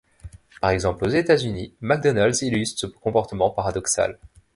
[0.61, 4.17] Par exemple aux États-Unis, McDonald's illustre ce comportement paradoxal.